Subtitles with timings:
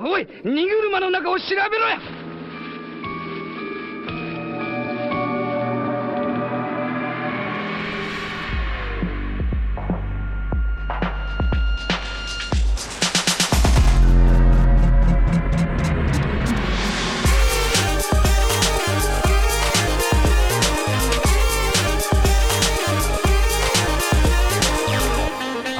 [0.00, 2.27] おい荷車の中を調べろや。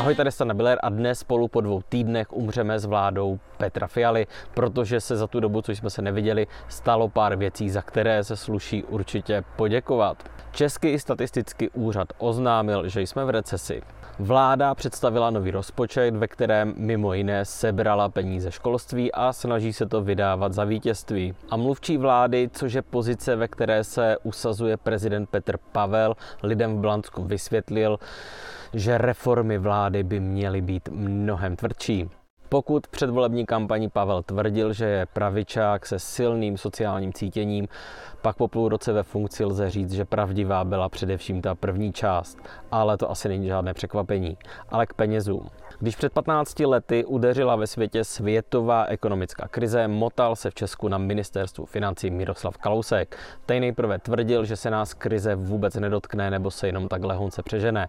[0.09, 4.27] Ahoj, tady Stana Biller a dnes spolu po dvou týdnech umřeme s vládou Petra Fialy,
[4.55, 8.37] protože se za tu dobu, co jsme se neviděli, stalo pár věcí, za které se
[8.37, 10.31] sluší určitě poděkovat.
[10.53, 13.83] Český statistický úřad oznámil, že jsme v recesi.
[14.19, 20.03] Vláda představila nový rozpočet, ve kterém mimo jiné sebrala peníze školství a snaží se to
[20.03, 21.35] vydávat za vítězství.
[21.51, 26.81] A mluvčí vlády, což je pozice, ve které se usazuje prezident Petr Pavel, lidem v
[26.81, 27.99] Blansku vysvětlil,
[28.75, 32.11] že reformy vlády by měly být mnohem tvrdší.
[32.49, 37.69] Pokud předvolební kampaní Pavel tvrdil, že je pravičák se silným sociálním cítěním,
[38.23, 42.39] pak po půl roce ve funkci lze říct, že pravdivá byla především ta první část.
[42.71, 44.37] Ale to asi není žádné překvapení.
[44.69, 45.49] Ale k penězům.
[45.81, 50.99] Když před 15 lety udeřila ve světě světová ekonomická krize, motal se v Česku na
[50.99, 53.17] ministerstvu financí Miroslav Kalousek.
[53.47, 57.89] Ten nejprve tvrdil, že se nás krize vůbec nedotkne nebo se jenom tak lehonce přežene.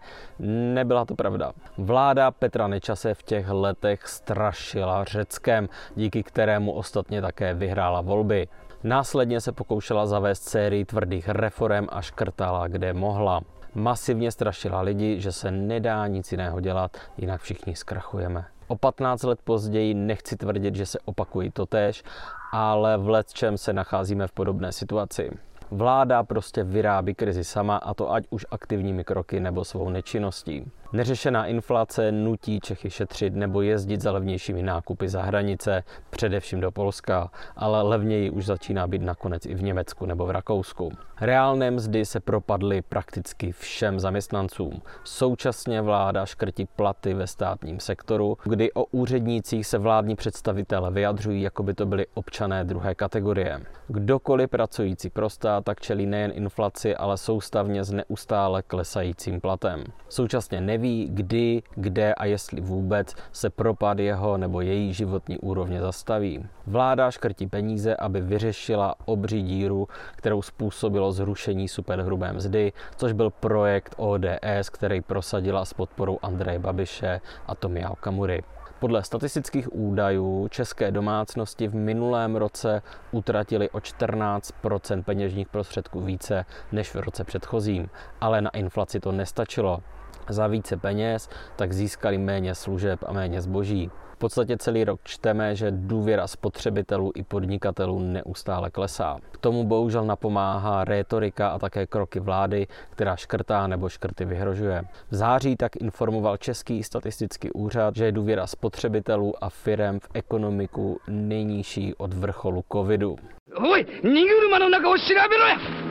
[0.74, 1.52] Nebyla to pravda.
[1.78, 4.08] Vláda Petra Nečase v těch letech
[4.52, 8.48] strašila Řeckem, díky kterému ostatně také vyhrála volby.
[8.84, 13.42] Následně se pokoušela zavést sérii tvrdých reform a škrtala, kde mohla
[13.76, 18.46] masivně strašila lidi, že se nedá nic jiného dělat, jinak všichni zkrachujeme.
[18.68, 22.04] O 15 let později nechci tvrdit, že se opakují totéž,
[22.52, 25.32] ale v let čem se nacházíme v podobné situaci.
[25.72, 30.72] Vláda prostě vyrábí krizi sama a to ať už aktivními kroky nebo svou nečinností.
[30.94, 37.32] Neřešená inflace nutí Čechy šetřit nebo jezdit za levnějšími nákupy za hranice, především do Polska,
[37.56, 40.92] ale levněji už začíná být nakonec i v Německu nebo v Rakousku.
[41.22, 44.82] Reálné mzdy se propadly prakticky všem zaměstnancům.
[45.04, 51.64] Současně vláda škrtí platy ve státním sektoru, kdy o úřednících se vládní představitele vyjadřují, jako
[51.64, 53.60] by to byly občané druhé kategorie.
[53.88, 59.84] Kdokoliv pracující pro stát tak čelí nejen inflaci, ale soustavně s neustále klesajícím platem.
[60.10, 60.62] Současně
[61.10, 66.46] kdy, kde a jestli vůbec se propad jeho nebo její životní úrovně zastaví.
[66.68, 73.96] Vláda škrtí peníze, aby vyřešila obří díru, kterou způsobilo zrušení superhrubé mzdy, což byl projekt
[73.98, 78.44] ODS, který prosadila s podporou Andreje Babiše a Tomia Okamury.
[78.80, 86.96] Podle statistických údajů české domácnosti v minulém roce utratili o 14% peněžních prostředků více než
[86.96, 87.90] v roce předchozím,
[88.22, 89.80] ale na inflaci to nestačilo
[90.29, 93.91] Za více peněz tak získali méně služeb a méně zboží.
[94.15, 99.19] V podstatě celý rok čteme, že důvěra spotřebitelů i podnikatelů neustále klesá.
[99.31, 104.85] K tomu bohužel napomáhá rétorika a také kroky vlády, která škrtá nebo škrty vyhrožuje.
[105.11, 111.01] V září tak informoval Český statistický úřad, že je důvěra spotřebitelů a firem v ekonomiku
[111.09, 113.17] nejnižší od vrcholu covidu.
[113.57, 115.88] おい荷車の中を調べろや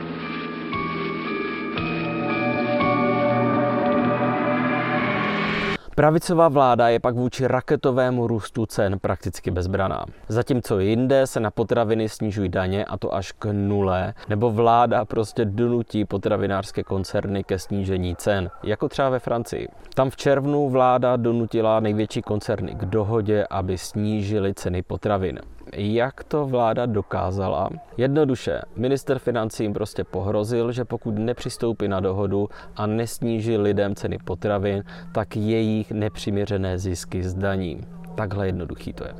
[5.99, 10.05] Pravicová vláda je pak vůči raketovému růstu cen prakticky bezbraná.
[10.27, 15.45] Zatímco jinde se na potraviny snižují daně a to až k nule, nebo vláda prostě
[15.45, 19.67] donutí potravinářské koncerny ke snížení cen, jako třeba ve Francii.
[19.93, 25.39] Tam v červnu vláda donutila největší koncerny k dohodě, aby snížili ceny potravin.
[25.75, 27.69] Jak to vláda dokázala?
[27.97, 34.17] Jednoduše, minister financí jim prostě pohrozil, že pokud nepřistoupí na dohodu a nesníží lidem ceny
[34.17, 37.81] potravin, tak jejich nepřiměřené zisky zdaní.
[38.15, 39.13] Takhle jednoduchý to je.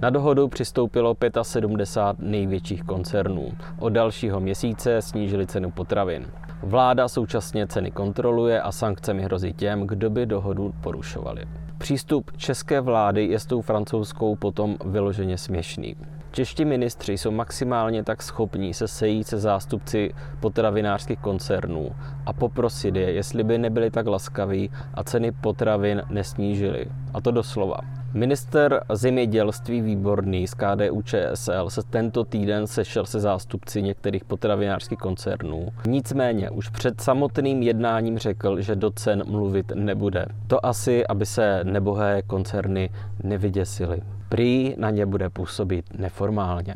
[0.00, 3.52] Na dohodu přistoupilo 75 největších koncernů.
[3.78, 6.26] Od dalšího měsíce snížili cenu potravin.
[6.62, 11.65] Vláda současně ceny kontroluje a sankcemi hrozí těm, kdo by dohodu porušovali.
[11.86, 15.96] Přístup české vlády je s tou francouzskou potom vyloženě směšný.
[16.30, 21.90] Čeští ministři jsou maximálně tak schopní se sejít se zástupci potravinářských koncernů
[22.26, 26.86] a poprosit je, jestli by nebyli tak laskaví a ceny potravin nesnížili.
[27.14, 27.76] A to doslova.
[28.16, 35.68] Minister zemědělství Výborný z KDU ČSL se tento týden sešel se zástupci některých potravinářských koncernů.
[35.86, 40.26] Nicméně už před samotným jednáním řekl, že do cen mluvit nebude.
[40.46, 42.90] To asi, aby se nebohé koncerny
[43.22, 44.02] nevyděsily.
[44.28, 46.74] Prý na ně bude působit neformálně.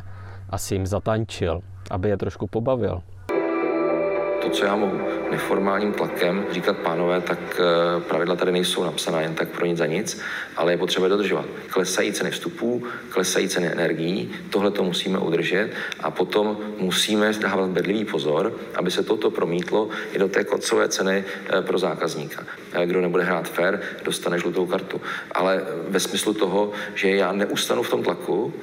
[0.50, 1.60] Asi jim zatančil,
[1.90, 3.02] aby je trošku pobavil.
[4.40, 5.00] To, co já mohu
[5.30, 9.86] neformálním tlakem říkat, pánové, tak eh, pravidla tady nejsou napsaná jen tak pro nic za
[9.86, 10.20] nic,
[10.56, 11.44] ale je potřeba dodržovat.
[11.70, 15.70] Klesají ceny vstupů, klesají ceny energií, tohle to musíme udržet
[16.00, 21.24] a potom musíme dávat bedlivý pozor, aby se toto promítlo i do té koncové ceny
[21.24, 22.42] eh, pro zákazníka.
[22.72, 25.00] Eh, kdo nebude hrát fair, dostane žlutou kartu.
[25.32, 28.54] Ale ve smyslu toho, že já neustanu v tom tlaku,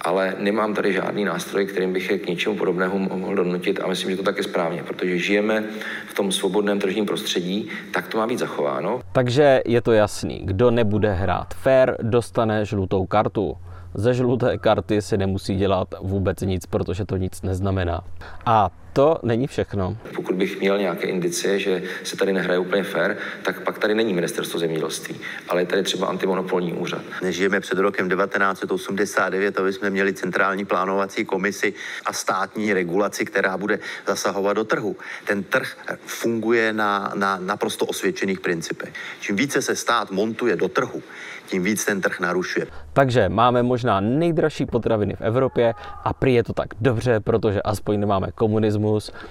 [0.00, 4.10] ale nemám tady žádný nástroj, kterým bych je k něčemu podobnému mohl donutit a myslím,
[4.10, 5.64] že to tak je správně, protože žijeme
[6.08, 9.00] v tom svobodném tržním prostředí, tak to má být zachováno.
[9.12, 13.56] Takže je to jasný, kdo nebude hrát fair, dostane žlutou kartu.
[13.94, 18.04] Ze žluté karty se nemusí dělat vůbec nic, protože to nic neznamená.
[18.46, 19.96] A to není všechno.
[20.14, 24.14] Pokud bych měl nějaké indicie, že se tady nehraje úplně fair, tak pak tady není
[24.14, 25.16] ministerstvo zemědělství,
[25.48, 27.02] ale je tady třeba antimonopolní úřad.
[27.22, 31.74] Nežijeme před rokem 1989, aby jsme měli centrální plánovací komisi
[32.06, 34.96] a státní regulaci, která bude zasahovat do trhu.
[35.24, 35.76] Ten trh
[36.06, 38.92] funguje na, na naprosto osvědčených principech.
[39.20, 41.02] Čím více se stát montuje do trhu,
[41.46, 42.66] tím víc ten trh narušuje.
[42.92, 48.00] Takže máme možná nejdražší potraviny v Evropě a prý je to tak dobře, protože aspoň
[48.00, 48.85] nemáme komunismus,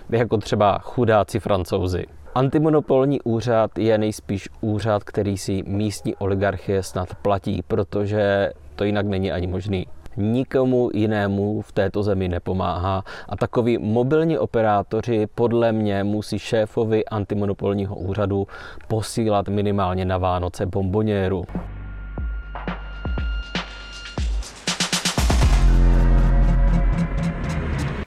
[0.10, 2.06] jako třeba chudáci francouzi.
[2.36, 9.32] Antimonopolní úřad je nejspíš úřad, který si místní oligarchie snad platí, protože to jinak není
[9.32, 9.88] ani možný
[10.18, 17.96] nikomu jinému v této zemi nepomáhá a takový mobilní operátoři podle mě musí šéfovi antimonopolního
[17.96, 18.48] úřadu
[18.88, 21.44] posílat minimálně na Vánoce bomboněru.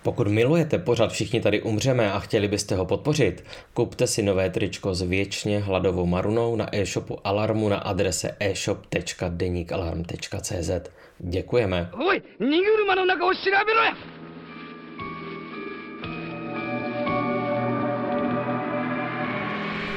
[0.09, 3.45] Pokud milujete pořad Všichni tady umřeme a chtěli byste ho podpořit,
[3.75, 10.71] kupte si nové tričko s věčně hladovou marunou na e-shopu Alarmu na adrese e-shop.denikalarm.cz.
[11.19, 11.91] Děkujeme.
[11.93, 12.13] お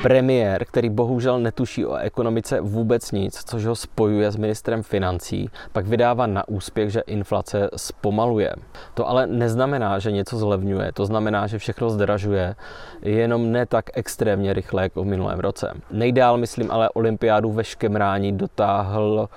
[0.01, 5.87] Premiér, který bohužel netuší o ekonomice vůbec nic, což ho spojuje s ministrem financí, pak
[5.87, 8.53] vydává na úspěch, že inflace zpomaluje.
[8.93, 12.55] To ale neznamená, že něco zlevňuje, to znamená, že všechno zdražuje,
[13.01, 15.73] jenom ne tak extrémně rychle jako v minulém roce.
[15.91, 19.29] Nejdál, myslím, ale olympiádu ve škemrání dotáhl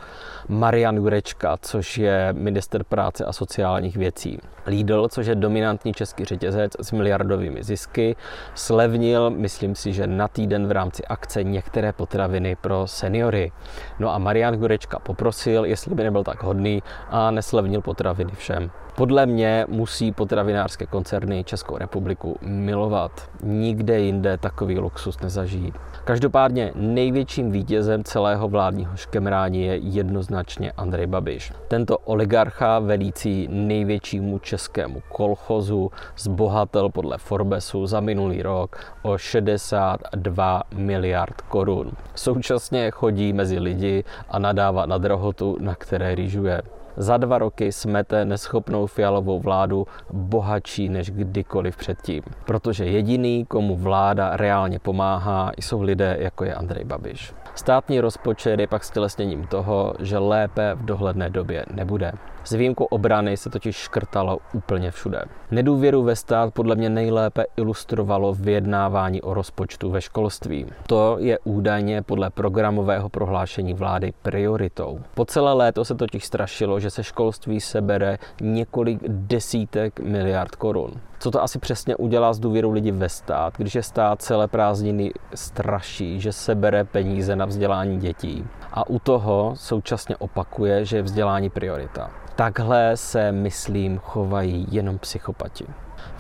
[0.49, 4.39] Marian Jurečka, což je minister práce a sociálních věcí.
[4.67, 8.17] Lidl, což je dominantní český řetězec s miliardovými zisky,
[8.55, 13.53] slevnil, myslím si, že na týden v rámci akce některé potraviny pro seniory.
[13.99, 18.71] No a Marian Jurečka poprosil, jestli by nebyl tak hodný a neslevnil potraviny všem.
[18.97, 23.31] Podle mě musí potravinářské koncerny Českou republiku milovat.
[23.43, 25.73] Nikde jinde takový luxus nezažijí.
[26.05, 31.53] Každopádně největším vítězem celého vládního škemrání je jednoznačně Andrej Babiš.
[31.69, 41.41] Tento oligarcha velící největšímu českému kolchozu zbohatel podle Forbesu za minulý rok o 62 miliard
[41.41, 41.93] korun.
[42.15, 46.63] Současně chodí mezi lidi a nadává na drahotu, na které rýžuje
[46.97, 52.23] za dva roky smete neschopnou fialovou vládu bohatší než kdykoliv předtím.
[52.45, 57.35] Protože jediný, komu vláda reálně pomáhá, jsou lidé, jako je Andrej Babiš.
[57.57, 62.13] Státní rozpočet je pak stělesněním toho, že lépe v dohledné době nebude.
[62.45, 65.25] S výjimkou obrany se totiž škrtalo úplně všude.
[65.51, 70.67] Nedůvěru ve stát podle mě nejlépe ilustrovalo vyjednávání o rozpočtu ve školství.
[70.87, 75.01] To je údajně podle programového prohlášení vlády prioritou.
[75.15, 80.93] Po celé léto se totiž strašilo, že se školství sebere několik desítek miliard korun.
[81.25, 85.13] Co to asi přesně udělá s důvěrou lidí ve stát, když je stát celé prázdniny
[85.35, 91.51] straší, že sebere peníze na vzdělání dětí a u toho současně opakuje, že je vzdělání
[91.51, 92.11] priorita.
[92.37, 95.67] Takhle se, myslím, chovají jenom psychopati.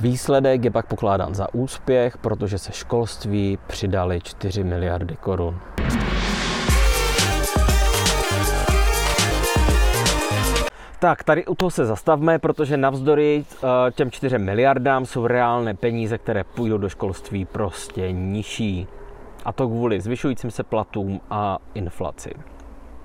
[0.00, 5.60] Výsledek je pak pokládán za úspěch, protože se školství přidali 4 miliardy korun.
[11.04, 16.18] Tak, tady u toho se zastavme, protože navzdory uh, těm 4 miliardám jsou reálné peníze,
[16.18, 18.86] které půjdou do školství prostě nižší.
[19.44, 22.30] A to kvůli zvyšujícím se platům a inflaci.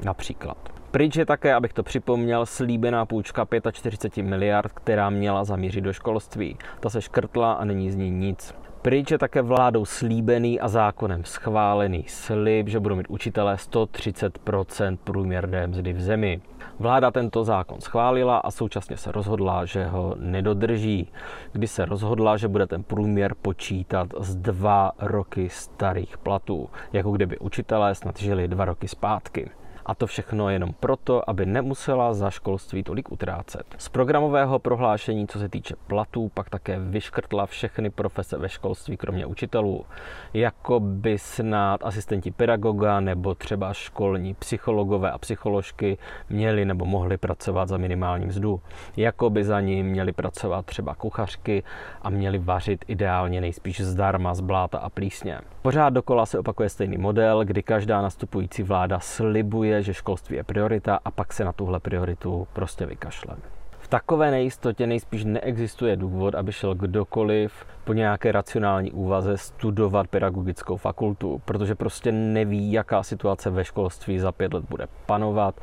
[0.04, 0.58] Například.
[0.92, 6.58] Pryč je také, abych to připomněl, slíbená půjčka 45 miliard, která měla zamířit do školství.
[6.80, 8.54] Ta se škrtla a není z ní nic.
[8.82, 15.68] Pryč je také vládou slíbený a zákonem schválený slib, že budou mít učitelé 130% průměrné
[15.68, 16.42] mzdy v zemi.
[16.80, 21.12] Vláda tento zákon schválila a současně se rozhodla, že ho nedodrží,
[21.52, 27.38] kdy se rozhodla, že bude ten průměr počítat z dva roky starých platů, jako kdyby
[27.38, 29.50] učitelé snad žili dva roky zpátky.
[29.90, 33.66] A to všechno jenom proto, aby nemusela za školství tolik utrácet.
[33.78, 39.26] Z programového prohlášení, co se týče platů, pak také vyškrtla všechny profese ve školství, kromě
[39.26, 39.86] učitelů,
[40.34, 45.98] jako by snad asistenti pedagoga nebo třeba školní psychologové a psycholožky
[46.30, 48.62] měli nebo mohli pracovat za minimální mzdu.
[48.98, 51.64] Jako by za ním měli pracovat třeba kuchařky
[52.02, 55.40] a měli vařit ideálně nejspíš zdarma z bláta a plísně.
[55.62, 61.00] Pořád dokola se opakuje stejný model, kdy každá nastupující vláda slibuje, že školství je priorita
[61.06, 63.36] a pak se na tuhle prioritu prostě vykašle.
[63.80, 70.78] V takové nejistotě nejspíš neexistuje důvod, aby šel kdokoliv po nějaké racionální úvaze studovat pedagogickou
[70.78, 75.62] fakultu, protože prostě neví, jaká situace ve školství za pět let bude panovat,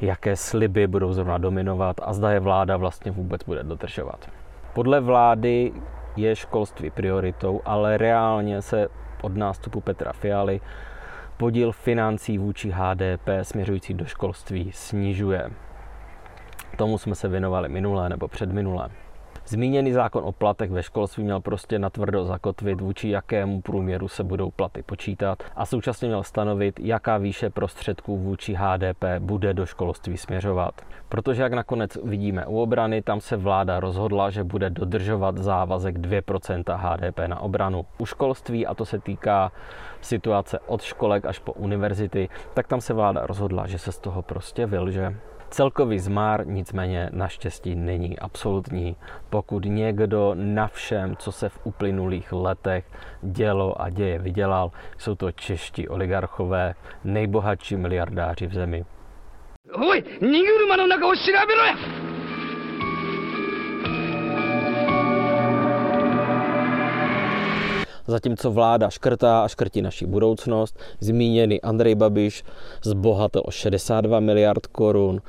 [0.00, 4.30] jaké sliby budou zrovna dominovat a zda je vláda vlastně vůbec bude dodržovat.
[4.74, 5.72] Podle vlády
[6.16, 8.88] je školství prioritou, ale reálně se
[9.22, 10.60] od nástupu Petra Fialy
[11.36, 15.50] podíl financí vůči HDP směřující do školství snižuje.
[16.76, 18.88] Tomu jsme se věnovali minulé nebo předminulé.
[19.48, 24.50] Zmíněný zákon o platech ve školství měl prostě natvrdo zakotvit, vůči jakému průměru se budou
[24.50, 30.74] platy počítat a současně měl stanovit, jaká výše prostředků vůči HDP bude do školství směřovat.
[31.08, 36.76] Protože jak nakonec vidíme u obrany, tam se vláda rozhodla, že bude dodržovat závazek 2%
[36.76, 37.86] HDP na obranu.
[37.98, 39.52] U školství, a to se týká
[40.00, 44.22] situace od školek až po univerzity, tak tam se vláda rozhodla, že se z toho
[44.22, 45.16] prostě vylže.
[45.49, 48.95] Celkový zmár nicméně naštěstí není absolutní.
[49.29, 52.85] Pokud někdo na všem, co se v uplynulých letech
[53.21, 58.85] dělo a děje, vydělal, jsou to čeští oligarchové, nejbohatší miliardáři v zemi.
[59.73, 62.04] おい荷車の中を調べろや
[68.06, 72.44] Zatímco vláda škrtá a škrtí naši budoucnost, zmíněný Andrej Babiš
[72.82, 75.20] zbohatil o 62 miliard korun,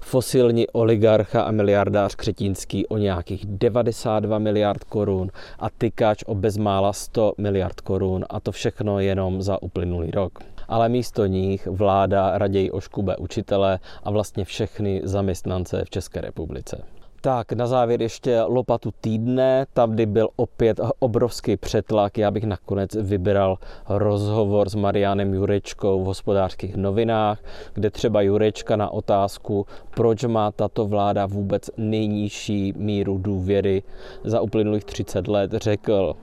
[0.00, 7.32] fosilní oligarcha a miliardář Křetínský o nějakých 92 miliard korun a tykač o bezmála 100
[7.38, 10.38] miliard korun a to všechno jenom za uplynulý rok.
[10.68, 16.84] Ale místo nich vláda raději oškube učitele a vlastně všechny zaměstnance v České republice.
[17.24, 22.18] Tak, na závěr ještě lopatu týdne, tam kdy byl opět obrovský přetlak.
[22.18, 27.38] Já bych nakonec vybral rozhovor s Marianem Jurečkou v hospodářských novinách,
[27.72, 33.82] kde třeba Jurečka na otázku, proč má tato vláda vůbec nejnižší míru důvěry
[34.24, 36.16] za uplynulých 30 let, řekl,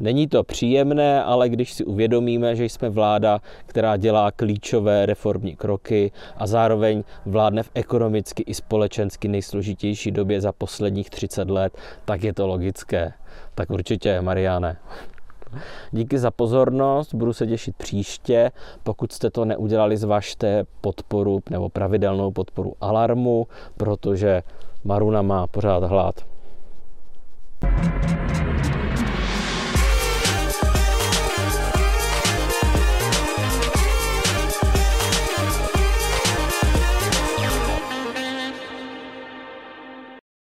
[0.00, 6.12] Není to příjemné, ale když si uvědomíme, že jsme vláda, která dělá klíčové reformní kroky
[6.36, 12.32] a zároveň vládne v ekonomicky i společensky nejsložitější době za posledních 30 let, tak je
[12.32, 13.12] to logické.
[13.54, 14.76] Tak určitě, Mariane.
[15.90, 18.50] Díky za pozornost, budu se těšit příště.
[18.82, 23.46] Pokud jste to neudělali, zvažte podporu nebo pravidelnou podporu alarmu,
[23.76, 24.42] protože
[24.84, 26.29] Maruna má pořád hlad.